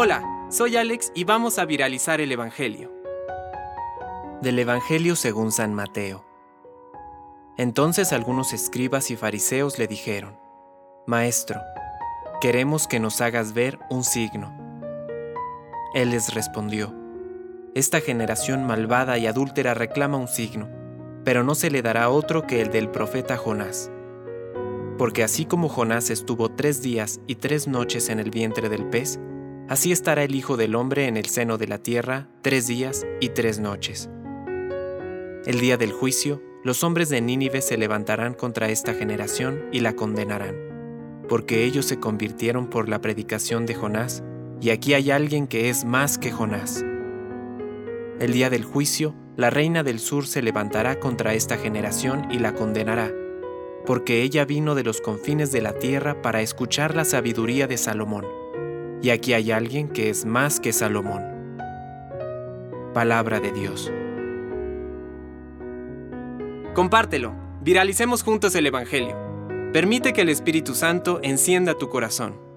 [0.00, 2.92] Hola, soy Alex y vamos a viralizar el Evangelio.
[4.40, 6.24] Del Evangelio según San Mateo.
[7.56, 10.38] Entonces algunos escribas y fariseos le dijeron,
[11.08, 11.60] Maestro,
[12.40, 14.56] queremos que nos hagas ver un signo.
[15.94, 16.94] Él les respondió,
[17.74, 20.68] Esta generación malvada y adúltera reclama un signo,
[21.24, 23.90] pero no se le dará otro que el del profeta Jonás.
[24.96, 29.18] Porque así como Jonás estuvo tres días y tres noches en el vientre del pez,
[29.68, 33.28] Así estará el Hijo del Hombre en el seno de la tierra tres días y
[33.28, 34.08] tres noches.
[35.44, 39.92] El día del juicio, los hombres de Nínive se levantarán contra esta generación y la
[39.92, 40.56] condenarán,
[41.28, 44.24] porque ellos se convirtieron por la predicación de Jonás,
[44.62, 46.82] y aquí hay alguien que es más que Jonás.
[48.20, 52.54] El día del juicio, la reina del sur se levantará contra esta generación y la
[52.54, 53.12] condenará,
[53.84, 58.37] porque ella vino de los confines de la tierra para escuchar la sabiduría de Salomón
[59.02, 61.22] y aquí hay alguien que es más que Salomón.
[62.94, 63.92] Palabra de Dios.
[66.74, 69.16] Compártelo, viralicemos juntos el Evangelio.
[69.72, 72.47] Permite que el Espíritu Santo encienda tu corazón.